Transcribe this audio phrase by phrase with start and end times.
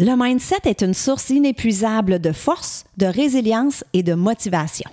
[0.00, 4.88] Le mindset est une source inépuisable de force, de résilience et de motivation.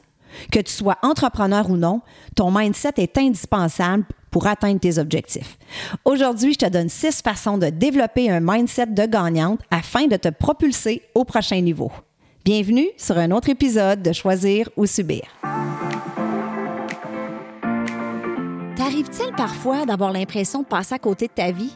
[0.52, 2.02] Que tu sois entrepreneur ou non,
[2.36, 5.60] ton mindset est indispensable pour atteindre tes objectifs.
[6.06, 10.30] Aujourd'hui, je te donne six façons de développer un mindset de gagnante afin de te
[10.30, 11.92] propulser au prochain niveau.
[12.44, 15.28] Bienvenue sur un autre épisode de Choisir ou Subir.
[18.76, 21.76] T'arrive-t-il parfois d'avoir l'impression de passer à côté de ta vie?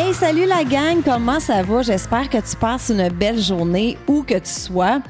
[0.00, 1.82] Hey, salut la gang, comment ça va?
[1.82, 5.00] J'espère que tu passes une belle journée où que tu sois.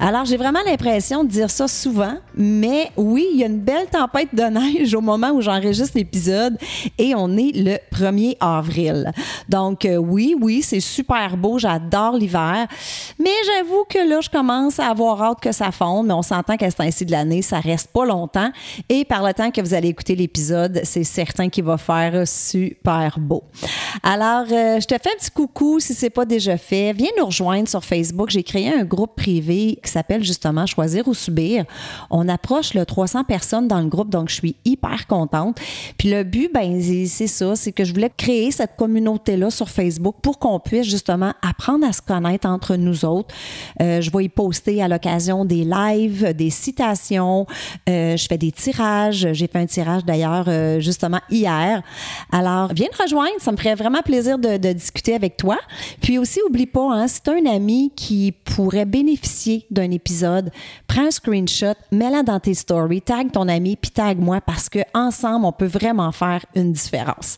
[0.00, 3.86] Alors, j'ai vraiment l'impression de dire ça souvent, mais oui, il y a une belle
[3.86, 6.56] tempête de neige au moment où j'enregistre l'épisode
[6.98, 9.12] et on est le 1er avril.
[9.48, 12.66] Donc, euh, oui, oui, c'est super beau, j'adore l'hiver,
[13.18, 16.56] mais j'avoue que là, je commence à avoir hâte que ça fonde, mais on s'entend
[16.56, 18.50] qu'à ce temps-ci de l'année, ça reste pas longtemps
[18.88, 23.18] et par le temps que vous allez écouter l'épisode, c'est certain qu'il va faire super
[23.18, 23.44] beau.
[24.02, 26.94] Alors, euh, je te fais un petit coucou si c'est pas déjà fait.
[26.94, 28.30] Viens nous rejoindre sur Facebook.
[28.30, 31.64] J'ai créé un groupe privé s'appelle justement Choisir ou Subir.
[32.30, 35.58] Approche le 300 personnes dans le groupe, donc je suis hyper contente.
[35.98, 40.16] Puis le but, ben c'est ça, c'est que je voulais créer cette communauté-là sur Facebook
[40.22, 43.34] pour qu'on puisse justement apprendre à se connaître entre nous autres.
[43.80, 47.46] Euh, je vais y poster à l'occasion des lives, des citations.
[47.88, 49.28] Euh, je fais des tirages.
[49.32, 51.82] J'ai fait un tirage d'ailleurs euh, justement hier.
[52.32, 53.34] Alors, viens te rejoindre.
[53.38, 55.58] Ça me ferait vraiment plaisir de, discuter avec toi.
[56.00, 60.50] Puis aussi, oublie pas, hein, si tu un ami qui pourrait bénéficier d'un épisode,
[60.86, 61.74] prends un screenshot,
[62.22, 66.12] dans tes stories, tag ton ami, puis tag moi parce que ensemble, on peut vraiment
[66.12, 67.36] faire une différence.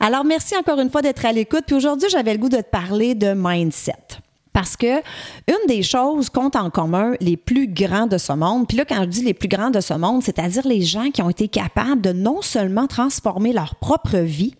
[0.00, 1.64] Alors, merci encore une fois d'être à l'écoute.
[1.66, 4.20] Puis aujourd'hui, j'avais le goût de te parler de mindset.
[4.52, 4.98] Parce que
[5.46, 9.02] une des choses compte en commun les plus grands de ce monde, puis là, quand
[9.02, 12.00] je dis les plus grands de ce monde, c'est-à-dire les gens qui ont été capables
[12.00, 14.54] de non seulement transformer leur propre vie,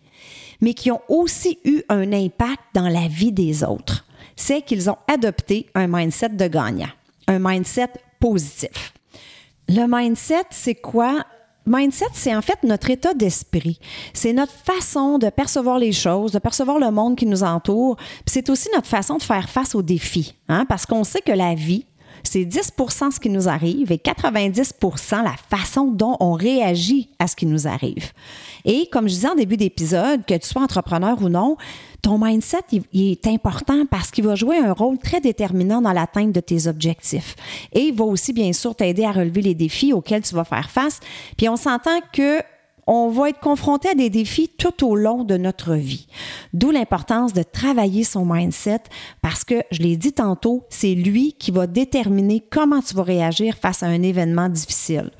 [0.61, 4.05] mais qui ont aussi eu un impact dans la vie des autres,
[4.37, 6.89] c'est qu'ils ont adopté un mindset de gagnant
[7.29, 8.93] un mindset positif.
[9.69, 11.25] Le mindset, c'est quoi?
[11.67, 13.79] Mindset, c'est en fait notre état d'esprit.
[14.15, 17.97] C'est notre façon de percevoir les choses, de percevoir le monde qui nous entoure.
[18.25, 20.35] c'est aussi notre façon de faire face aux défis.
[20.49, 20.65] Hein?
[20.67, 21.85] Parce qu'on sait que la vie,
[22.23, 22.73] c'est 10
[23.13, 27.67] ce qui nous arrive et 90% la façon dont on réagit à ce qui nous
[27.67, 28.13] arrive.
[28.65, 31.57] Et comme je disais en début d'épisode, que tu sois entrepreneur ou non,
[32.03, 36.33] ton mindset il, est important parce qu'il va jouer un rôle très déterminant dans l'atteinte
[36.33, 37.35] de tes objectifs.
[37.73, 40.71] Et il va aussi, bien sûr, t'aider à relever les défis auxquels tu vas faire
[40.71, 41.01] face.
[41.37, 42.41] Puis on s'entend que
[42.91, 46.09] on va être confronté à des défis tout au long de notre vie.
[46.55, 48.81] D'où l'importance de travailler son mindset
[49.21, 53.57] parce que, je l'ai dit tantôt, c'est lui qui va déterminer comment tu vas réagir
[53.57, 55.11] face à un événement difficile.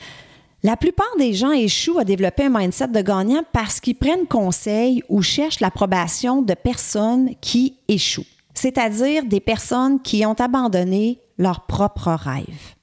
[0.63, 5.03] La plupart des gens échouent à développer un mindset de gagnant parce qu'ils prennent conseil
[5.11, 8.25] ou cherchent l'approbation de personnes qui échouent,
[8.55, 12.75] c'est-à-dire des personnes qui ont abandonné leur propre rêve.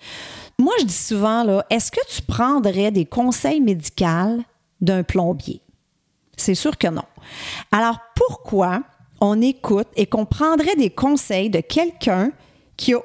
[0.60, 4.44] Moi, je dis souvent, est-ce que tu prendrais des conseils médicaux
[4.82, 5.62] d'un plombier?
[6.38, 7.06] C'est sûr que non.
[7.72, 8.82] Alors, pourquoi
[9.22, 12.32] on écoute et qu'on prendrait des conseils de quelqu'un
[12.78, 13.00] qui a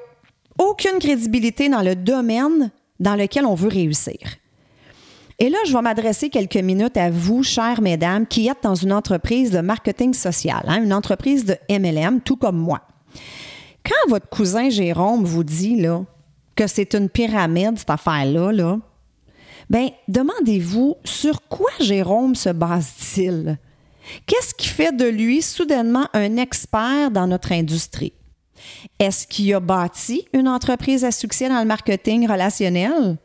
[0.59, 4.17] aucune crédibilité dans le domaine dans lequel on veut réussir?
[5.39, 8.93] Et là, je vais m'adresser quelques minutes à vous, chères mesdames, qui êtes dans une
[8.93, 12.81] entreprise de marketing social, hein, une entreprise de MLM, tout comme moi.
[13.83, 16.03] Quand votre cousin Jérôme vous dit là,
[16.55, 18.77] que c'est une pyramide, cette affaire-là, là,
[19.71, 23.57] ben, demandez-vous sur quoi Jérôme se base-t-il?
[24.25, 28.11] Qu'est-ce qui fait de lui soudainement un expert dans notre industrie?
[28.99, 33.17] Est-ce qu'il a bâti une entreprise à succès dans le marketing relationnel?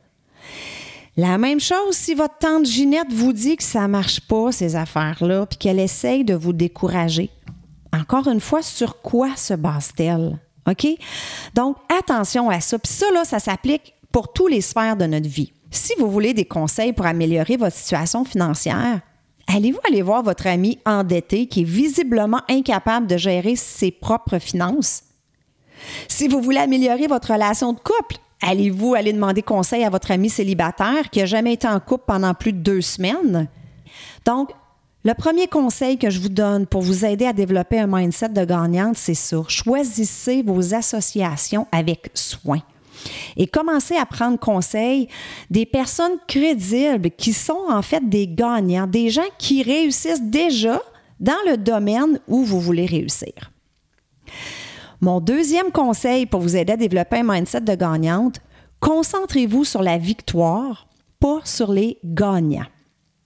[1.17, 5.47] La même chose si votre tante Ginette vous dit que ça marche pas, ces affaires-là,
[5.47, 7.29] puis qu'elle essaye de vous décourager.
[7.93, 10.39] Encore une fois, sur quoi se base-t-elle?
[10.69, 10.87] OK?
[11.55, 12.79] Donc, attention à ça.
[12.79, 15.53] Puis ça, là, ça s'applique pour tous les sphères de notre vie.
[15.77, 19.03] Si vous voulez des conseils pour améliorer votre situation financière,
[19.47, 25.03] allez-vous aller voir votre ami endetté qui est visiblement incapable de gérer ses propres finances?
[26.09, 30.31] Si vous voulez améliorer votre relation de couple, allez-vous aller demander conseil à votre ami
[30.31, 33.47] célibataire qui n'a jamais été en couple pendant plus de deux semaines?
[34.25, 34.53] Donc,
[35.05, 38.47] le premier conseil que je vous donne pour vous aider à développer un mindset de
[38.47, 39.43] gagnante, c'est ça.
[39.47, 42.63] Choisissez vos associations avec soin.
[43.37, 45.09] Et commencez à prendre conseil
[45.51, 50.81] des personnes crédibles qui sont en fait des gagnants, des gens qui réussissent déjà
[51.21, 53.33] dans le domaine où vous voulez réussir.
[55.01, 58.41] Mon deuxième conseil pour vous aider à développer un mindset de gagnante,
[58.81, 60.89] concentrez-vous sur la victoire,
[61.21, 62.67] pas sur les gagnants.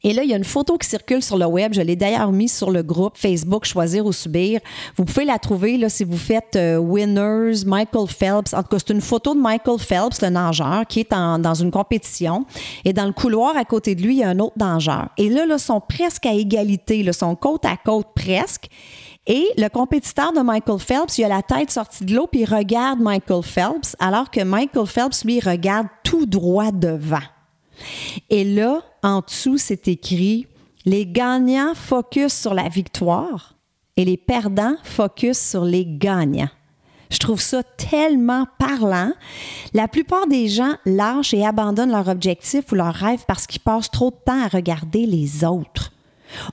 [0.02, 1.74] Et là, il y a une photo qui circule sur le web.
[1.74, 4.60] Je l'ai d'ailleurs mise sur le groupe Facebook Choisir ou Subir.
[4.96, 8.54] Vous pouvez la trouver là, si vous faites euh, Winners, Michael Phelps.
[8.54, 11.70] En tout cas, c'est une photo de Michael Phelps, le nageur, qui est dans une
[11.70, 12.46] compétition.
[12.84, 15.08] Et dans le couloir à côté de lui, il y a un autre nageur.
[15.18, 17.00] Et là, là, ils sont presque à égalité.
[17.00, 18.68] Ils sont côte à côte presque.
[19.26, 22.52] Et le compétiteur de Michael Phelps, il a la tête sortie de l'eau puis il
[22.52, 27.20] regarde Michael Phelps, alors que Michael Phelps, lui, regarde tout droit devant.
[28.28, 30.46] Et là, en dessous, c'est écrit
[30.84, 33.54] Les gagnants focus sur la victoire
[33.96, 36.50] et les perdants focus sur les gagnants.
[37.10, 39.12] Je trouve ça tellement parlant.
[39.74, 43.90] La plupart des gens lâchent et abandonnent leur objectif ou leur rêve parce qu'ils passent
[43.90, 45.92] trop de temps à regarder les autres.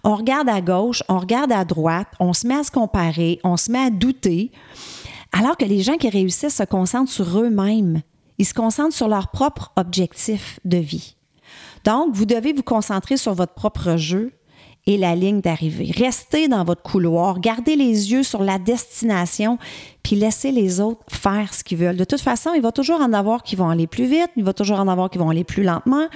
[0.04, 3.58] On regarde à gauche, on regarde à droite, on se met à se comparer, on
[3.58, 4.52] se met à douter,
[5.32, 8.02] alors que les gens qui réussissent se concentrent sur eux-mêmes.
[8.40, 11.17] Ils se concentrent sur leur propre objectif de vie.
[11.84, 14.32] Donc, vous devez vous concentrer sur votre propre jeu
[14.88, 15.92] et la ligne d'arrivée.
[15.96, 19.58] Restez dans votre couloir, gardez les yeux sur la destination,
[20.02, 21.98] puis laissez les autres faire ce qu'ils veulent.
[21.98, 24.54] De toute façon, il va toujours en avoir qui vont aller plus vite, il va
[24.54, 26.08] toujours en avoir qui vont aller plus lentement,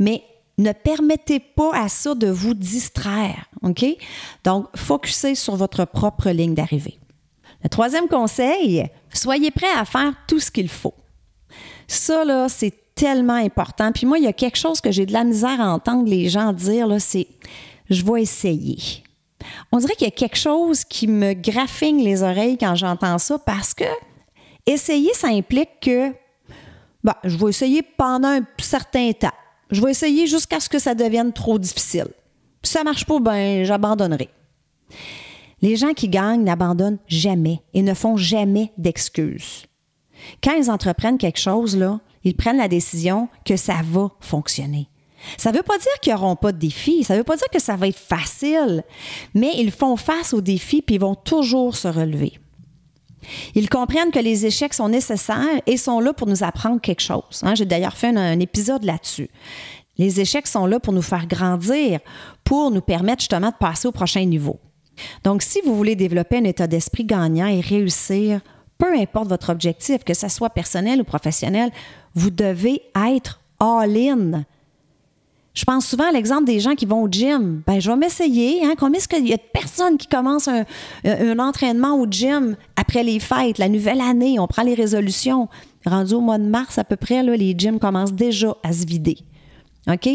[0.00, 0.24] mais
[0.58, 3.84] ne permettez pas à ça de vous distraire, OK?
[4.44, 6.98] Donc, focussez sur votre propre ligne d'arrivée.
[7.62, 10.94] Le troisième conseil, soyez prêt à faire tout ce qu'il faut.
[11.86, 13.92] Ça, là, c'est tellement important.
[13.92, 16.28] Puis moi, il y a quelque chose que j'ai de la misère à entendre les
[16.28, 17.26] gens dire, là, c'est
[17.88, 18.76] je vais essayer.
[19.72, 23.38] On dirait qu'il y a quelque chose qui me graffigne les oreilles quand j'entends ça
[23.38, 23.84] parce que
[24.66, 26.12] essayer, ça implique que
[27.02, 29.32] bah, je vais essayer pendant un certain temps.
[29.70, 32.08] Je vais essayer jusqu'à ce que ça devienne trop difficile.
[32.62, 34.28] Si ça marche pas, ben j'abandonnerai.
[35.62, 39.64] Les gens qui gagnent n'abandonnent jamais et ne font jamais d'excuses.
[40.44, 44.88] Quand ils entreprennent quelque chose, là, ils prennent la décision que ça va fonctionner.
[45.36, 47.48] Ça ne veut pas dire qu'ils n'auront pas de défis, ça ne veut pas dire
[47.52, 48.84] que ça va être facile,
[49.34, 52.38] mais ils font face aux défis puis ils vont toujours se relever.
[53.54, 57.42] Ils comprennent que les échecs sont nécessaires et sont là pour nous apprendre quelque chose.
[57.42, 57.54] Hein.
[57.54, 59.28] J'ai d'ailleurs fait un, épisode là-dessus.
[59.98, 62.00] Les échecs sont là pour nous faire grandir,
[62.44, 64.58] pour nous permettre justement de passer au prochain niveau.
[65.24, 68.40] Donc, si vous voulez développer un état d'esprit gagnant et réussir,
[68.80, 71.70] peu importe votre objectif, que ce soit personnel ou professionnel,
[72.14, 74.44] vous devez être all-in.
[75.52, 77.62] Je pense souvent à l'exemple des gens qui vont au gym.
[77.66, 78.64] Ben, je vais m'essayer.
[78.64, 78.74] Hein.
[78.78, 83.20] Combien est-ce qu'il y a de personnes qui commencent un, entraînement au gym après les
[83.20, 84.38] fêtes, la nouvelle année?
[84.38, 85.48] On prend les résolutions.
[85.84, 89.18] Rendu au mois de mars à peu près, les gyms commencent déjà à se vider.
[89.88, 90.08] OK?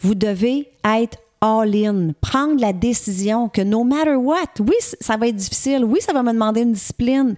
[0.00, 5.36] Vous devez être all-in, prendre la décision que no matter what, oui, ça va être
[5.36, 7.34] difficile, oui, ça va me demander une discipline,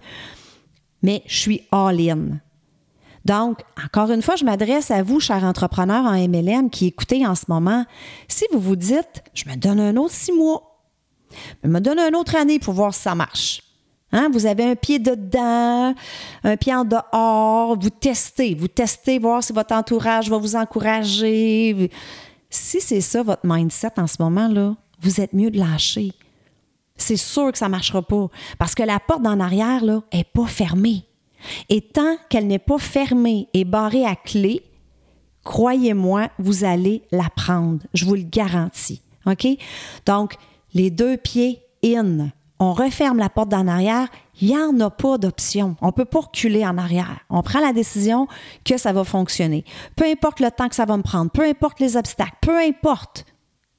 [1.03, 2.39] mais je suis all-in.
[3.25, 7.35] Donc, encore une fois, je m'adresse à vous, chers entrepreneurs en MLM qui écoutez en
[7.35, 7.85] ce moment.
[8.27, 10.81] Si vous vous dites, je me donne un autre six mois,
[11.63, 13.61] je me donne une autre année pour voir si ça marche.
[14.11, 14.29] Hein?
[14.31, 15.95] Vous avez un pied dedans,
[16.43, 21.89] un pied en dehors, vous testez, vous testez, voir si votre entourage va vous encourager.
[22.49, 26.11] Si c'est ça votre mindset en ce moment-là, vous êtes mieux de lâcher.
[26.95, 28.27] C'est sûr que ça ne marchera pas
[28.59, 31.05] parce que la porte d'en arrière là, est pas fermée.
[31.69, 34.63] Et tant qu'elle n'est pas fermée et barrée à clé,
[35.43, 37.79] croyez-moi, vous allez la prendre.
[37.93, 39.01] Je vous le garantis.
[39.25, 39.47] OK?
[40.05, 40.35] Donc,
[40.73, 42.29] les deux pieds in.
[42.59, 44.07] On referme la porte d'en arrière.
[44.41, 45.75] Il n'y en a pas d'option.
[45.81, 47.19] On ne peut pas reculer en arrière.
[47.29, 48.27] On prend la décision
[48.63, 49.65] que ça va fonctionner.
[49.95, 53.25] Peu importe le temps que ça va me prendre, peu importe les obstacles, peu importe.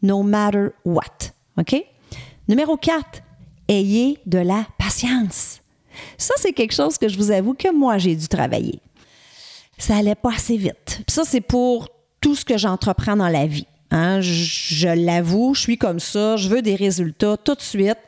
[0.02, 1.32] No matter what.
[1.58, 1.82] OK?
[2.46, 3.22] Numéro 4,
[3.68, 5.60] ayez de la patience.
[6.18, 8.80] Ça, c'est quelque chose que je vous avoue que moi, j'ai dû travailler.
[9.78, 11.02] Ça allait pas assez vite.
[11.08, 11.88] ça, c'est pour
[12.20, 13.66] tout ce que j'entreprends dans la vie.
[13.90, 14.20] Hein.
[14.20, 17.98] Je, l'avoue, je suis comme ça, je veux des résultats tout de suite.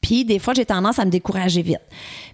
[0.00, 1.80] Puis des fois, j'ai tendance à me décourager vite.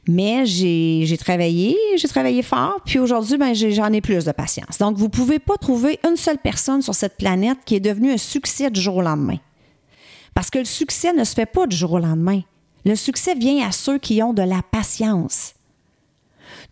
[0.06, 4.78] Mais j'ai travaillé, j'ai travaillé fort, puis aujourd'hui, ben, j'en ai, plus de patience.
[4.78, 8.12] Donc, vous ne pouvez pas trouver une seule personne sur cette planète qui est devenue
[8.12, 9.38] un succès du jour au lendemain.
[10.38, 12.42] Parce que le succès ne se fait pas du jour au lendemain.
[12.84, 15.54] Le succès vient à ceux qui ont de la patience.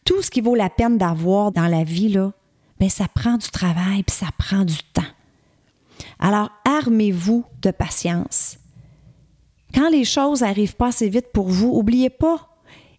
[0.05, 2.31] Tout ce qui vaut la peine d'avoir dans la vie, là,
[2.79, 5.11] bien, ça prend du travail, puis ça prend du temps.
[6.21, 8.57] Alors, armez-vous de patience.
[9.75, 12.49] Quand les choses n'arrivent pas assez vite pour vous, n'oubliez pas,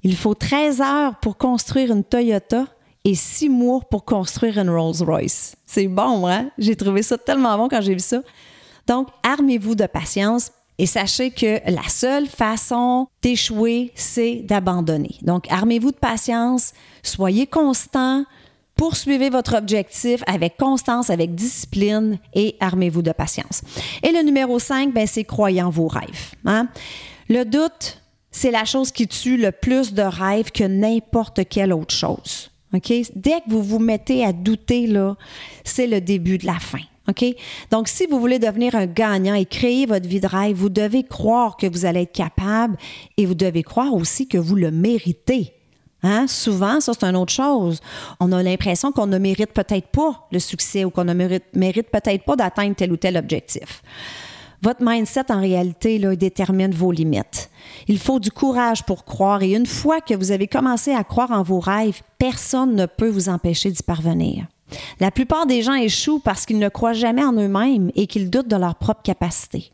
[0.03, 2.65] il faut 13 heures pour construire une Toyota
[3.05, 5.55] et 6 mois pour construire une Rolls-Royce.
[5.65, 6.51] C'est bon, hein?
[6.57, 8.21] J'ai trouvé ça tellement bon quand j'ai vu ça.
[8.85, 15.15] Donc, armez-vous de patience et sachez que la seule façon d'échouer, c'est d'abandonner.
[15.21, 18.25] Donc, armez-vous de patience, soyez constant,
[18.77, 23.63] Poursuivez votre objectif avec constance, avec discipline et armez-vous de patience.
[24.03, 26.35] Et le numéro 5, ben, c'est croyez en vos rêves.
[26.45, 26.67] Hein.
[27.27, 31.93] Le doute, c'est la chose qui tue le plus de rêves que n'importe quelle autre
[31.93, 32.51] chose.
[32.71, 32.93] OK?
[33.15, 34.87] Dès que vous vous mettez à douter,
[35.63, 36.83] c'est le début de la fin.
[37.71, 41.03] Donc, si vous voulez devenir un gagnant et créer votre vie de rêve, vous devez
[41.03, 42.77] croire que vous allez être capable
[43.17, 45.53] et vous devez croire aussi que vous le méritez.
[46.03, 46.27] Hein?
[46.27, 47.79] Souvent, ça, c'est une autre chose.
[48.19, 51.89] On a l'impression qu'on ne mérite peut-être pas le succès ou qu'on ne mérite, mérite
[51.89, 53.81] peut-être pas d'atteindre tel ou tel objectif.
[54.61, 57.49] Votre mindset, en réalité, là, détermine vos limites.
[57.87, 61.31] Il faut du courage pour croire et une fois que vous avez commencé à croire
[61.31, 64.47] en vos rêves, personne ne peut vous empêcher d'y parvenir.
[64.99, 68.47] La plupart des gens échouent parce qu'ils ne croient jamais en eux-mêmes et qu'ils doutent
[68.47, 69.71] de leur propre capacité.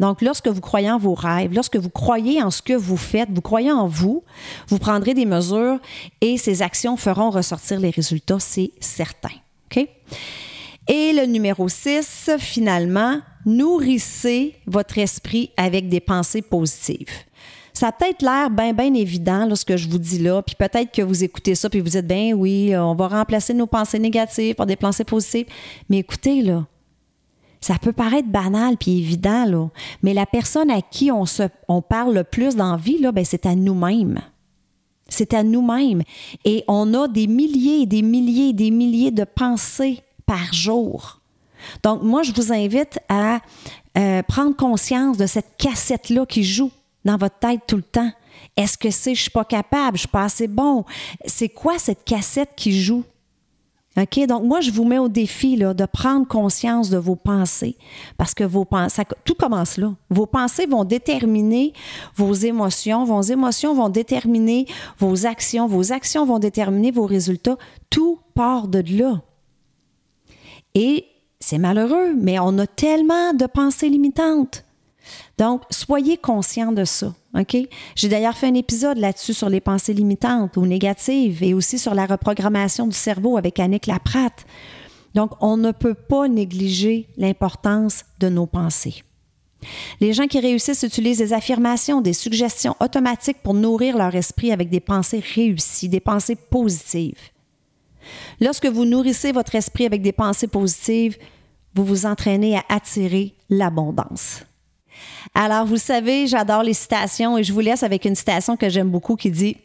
[0.00, 3.30] Donc, lorsque vous croyez en vos rêves, lorsque vous croyez en ce que vous faites,
[3.30, 4.22] vous croyez en vous,
[4.68, 5.80] vous prendrez des mesures
[6.20, 9.30] et ces actions feront ressortir les résultats, c'est certain.
[10.88, 17.08] Et le numéro 6, finalement, nourrissez votre esprit avec des pensées positives.
[17.78, 20.56] Ça a peut-être l'air bien, bien évident là, ce que je vous dis là, puis
[20.56, 24.00] peut-être que vous écoutez ça, puis vous dites, ben oui, on va remplacer nos pensées
[24.00, 25.46] négatives par des pensées positives.
[25.88, 26.66] Mais écoutez, là,
[27.60, 29.68] ça peut paraître banal puis évident, là,
[30.02, 33.46] mais la personne à qui on, parle le plus dans la vie, là, ben, c'est
[33.46, 34.22] à nous-mêmes.
[35.08, 36.02] C'est à nous-mêmes.
[36.44, 41.20] Et on a des milliers et des milliers et des milliers de pensées par jour.
[41.84, 43.38] Donc, moi, je vous invite à
[43.96, 46.72] euh, prendre conscience de cette cassette-là qui joue
[47.08, 48.10] dans votre tête tout le temps.
[48.54, 50.84] Est-ce que c'est je suis pas capable, je suis pas assez bon?
[51.24, 53.02] C'est quoi cette cassette qui joue?
[53.96, 54.26] OK?
[54.26, 57.76] Donc, moi, je vous mets au défi là, de prendre conscience de vos pensées
[58.18, 59.94] parce que vos pensées, tout commence là.
[60.10, 61.72] Vos pensées vont déterminer
[62.14, 64.66] vos émotions, vos émotions vont déterminer
[64.98, 67.56] vos actions, vos actions vont déterminer vos résultats.
[67.88, 69.22] Tout part de là.
[70.74, 71.06] Et
[71.40, 74.64] c'est malheureux, mais on a tellement de pensées limitantes.
[75.38, 77.14] Donc, soyez conscient de ça.
[77.94, 81.94] J'ai d'ailleurs fait un épisode là-dessus sur les pensées limitantes ou négatives et aussi sur
[81.94, 84.44] la reprogrammation du cerveau avec Annick Laprate.
[85.14, 89.04] Donc, on ne peut pas négliger l'importance de nos pensées.
[90.00, 94.68] Les gens qui réussissent utilisent des affirmations, des suggestions automatiques pour nourrir leur esprit avec
[94.70, 97.30] des pensées réussies, des pensées positives.
[98.40, 101.16] Lorsque vous nourrissez votre esprit avec des pensées positives,
[101.74, 104.42] vous vous entraînez à attirer l'abondance.
[105.34, 108.90] Alors, vous savez, j'adore les citations et je vous laisse avec une citation que j'aime
[108.90, 109.56] beaucoup qui dit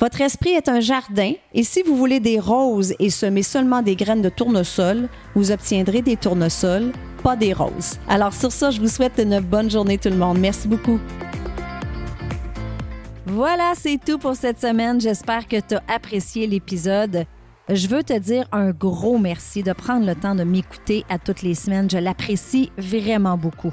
[0.00, 3.96] Votre esprit est un jardin et si vous voulez des roses et semer seulement des
[3.96, 7.98] graines de tournesol, vous obtiendrez des tournesols, pas des roses.
[8.08, 10.38] Alors, sur ça, je vous souhaite une bonne journée, tout le monde.
[10.38, 10.98] Merci beaucoup.
[13.26, 15.00] Voilà, c'est tout pour cette semaine.
[15.00, 17.24] J'espère que tu as apprécié l'épisode.
[17.68, 21.42] Je veux te dire un gros merci de prendre le temps de m'écouter à toutes
[21.42, 21.88] les semaines.
[21.88, 23.72] Je l'apprécie vraiment beaucoup.